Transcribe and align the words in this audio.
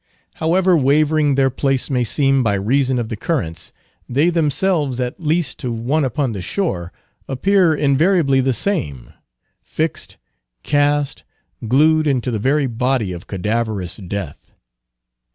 However 0.41 0.75
wavering 0.75 1.35
their 1.35 1.51
place 1.51 1.87
may 1.91 2.03
seem 2.03 2.41
by 2.41 2.55
reason 2.55 2.97
of 2.97 3.09
the 3.09 3.15
currents, 3.15 3.71
they 4.09 4.31
themselves, 4.31 4.99
at 4.99 5.19
least 5.21 5.59
to 5.59 5.71
one 5.71 6.03
upon 6.03 6.31
the 6.31 6.41
shore, 6.41 6.91
appear 7.27 7.75
invariably 7.75 8.41
the 8.41 8.51
same: 8.51 9.13
fixed, 9.61 10.17
cast, 10.63 11.23
glued 11.67 12.07
into 12.07 12.31
the 12.31 12.39
very 12.39 12.65
body 12.65 13.13
of 13.13 13.27
cadaverous 13.27 13.97
death. 13.97 14.55